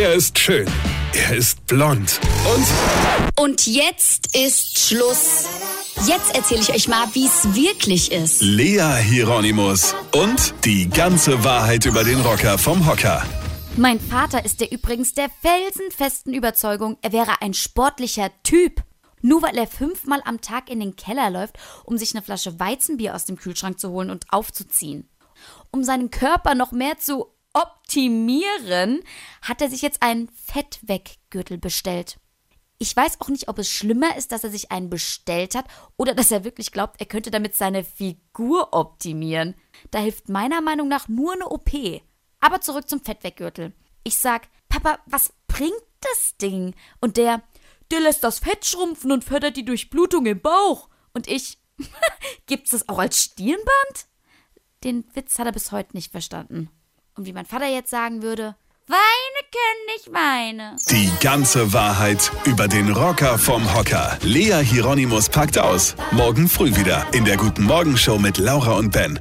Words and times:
Er 0.00 0.14
ist 0.14 0.38
schön. 0.38 0.64
Er 1.12 1.36
ist 1.36 1.66
blond. 1.66 2.20
Und 2.54 3.42
Und 3.42 3.66
jetzt 3.66 4.32
ist 4.36 4.78
Schluss. 4.78 5.44
Jetzt 6.06 6.36
erzähle 6.36 6.60
ich 6.60 6.70
euch 6.72 6.86
mal, 6.86 7.04
wie 7.14 7.26
es 7.26 7.52
wirklich 7.52 8.12
ist. 8.12 8.40
Lea 8.40 8.94
Hieronymus. 9.02 9.96
Und 10.12 10.54
die 10.64 10.88
ganze 10.88 11.42
Wahrheit 11.42 11.84
über 11.84 12.04
den 12.04 12.20
Rocker 12.20 12.58
vom 12.58 12.86
Hocker. 12.86 13.24
Mein 13.76 13.98
Vater 13.98 14.44
ist 14.44 14.60
der 14.60 14.70
übrigens 14.70 15.14
der 15.14 15.30
felsenfesten 15.42 16.32
Überzeugung, 16.32 16.96
er 17.02 17.12
wäre 17.12 17.42
ein 17.42 17.52
sportlicher 17.52 18.30
Typ. 18.44 18.84
Nur 19.20 19.42
weil 19.42 19.58
er 19.58 19.66
fünfmal 19.66 20.22
am 20.24 20.40
Tag 20.40 20.70
in 20.70 20.78
den 20.78 20.94
Keller 20.94 21.28
läuft, 21.28 21.58
um 21.82 21.98
sich 21.98 22.14
eine 22.14 22.22
Flasche 22.22 22.60
Weizenbier 22.60 23.16
aus 23.16 23.24
dem 23.24 23.36
Kühlschrank 23.36 23.80
zu 23.80 23.90
holen 23.90 24.10
und 24.10 24.26
aufzuziehen. 24.30 25.08
Um 25.72 25.82
seinen 25.82 26.12
Körper 26.12 26.54
noch 26.54 26.70
mehr 26.70 26.98
zu 26.98 27.26
optimieren, 27.62 29.02
hat 29.42 29.60
er 29.60 29.70
sich 29.70 29.82
jetzt 29.82 30.02
einen 30.02 30.28
Fettweggürtel 30.28 31.58
bestellt. 31.58 32.18
Ich 32.78 32.96
weiß 32.96 33.20
auch 33.20 33.28
nicht, 33.28 33.48
ob 33.48 33.58
es 33.58 33.68
schlimmer 33.68 34.16
ist, 34.16 34.30
dass 34.30 34.44
er 34.44 34.50
sich 34.50 34.70
einen 34.70 34.88
bestellt 34.88 35.56
hat 35.56 35.66
oder 35.96 36.14
dass 36.14 36.30
er 36.30 36.44
wirklich 36.44 36.70
glaubt, 36.70 37.00
er 37.00 37.06
könnte 37.06 37.32
damit 37.32 37.56
seine 37.56 37.82
Figur 37.82 38.72
optimieren. 38.72 39.56
Da 39.90 39.98
hilft 39.98 40.28
meiner 40.28 40.60
Meinung 40.60 40.86
nach 40.86 41.08
nur 41.08 41.32
eine 41.32 41.48
OP. 41.48 41.70
Aber 42.40 42.60
zurück 42.60 42.88
zum 42.88 43.02
Fettweggürtel. 43.02 43.72
Ich 44.04 44.16
sag, 44.16 44.48
Papa, 44.68 45.00
was 45.06 45.32
bringt 45.48 45.72
das 46.00 46.36
Ding? 46.40 46.74
Und 47.00 47.16
der, 47.16 47.42
der 47.90 48.00
lässt 48.00 48.22
das 48.22 48.38
Fett 48.38 48.64
schrumpfen 48.64 49.10
und 49.10 49.24
fördert 49.24 49.56
die 49.56 49.64
Durchblutung 49.64 50.26
im 50.26 50.40
Bauch. 50.40 50.88
Und 51.12 51.26
ich, 51.26 51.58
gibt's 52.46 52.70
das 52.70 52.88
auch 52.88 52.98
als 52.98 53.18
Stirnband? 53.18 54.06
Den 54.84 55.04
Witz 55.14 55.38
hat 55.40 55.46
er 55.46 55.52
bis 55.52 55.72
heute 55.72 55.96
nicht 55.96 56.12
verstanden. 56.12 56.70
Und 57.18 57.26
wie 57.26 57.32
mein 57.32 57.46
Vater 57.46 57.66
jetzt 57.66 57.90
sagen 57.90 58.22
würde, 58.22 58.54
Weine 58.86 59.42
können 59.52 59.86
nicht 59.96 60.12
weine. 60.14 60.76
Die 60.88 61.10
ganze 61.22 61.74
Wahrheit 61.74 62.32
über 62.46 62.68
den 62.68 62.90
Rocker 62.90 63.36
vom 63.36 63.74
Hocker. 63.74 64.16
Lea 64.22 64.62
Hieronymus 64.62 65.28
packt 65.28 65.58
aus. 65.58 65.94
Morgen 66.12 66.48
früh 66.48 66.74
wieder 66.74 67.04
in 67.12 67.26
der 67.26 67.36
Guten 67.36 67.64
Morgen 67.64 67.98
Show 67.98 68.18
mit 68.18 68.38
Laura 68.38 68.78
und 68.78 68.92
Ben. 68.92 69.20